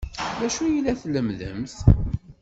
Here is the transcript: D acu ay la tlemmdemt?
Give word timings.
D 0.39 0.41
acu 0.47 0.61
ay 0.65 0.77
la 0.83 0.93
tlemmdemt? 1.01 1.75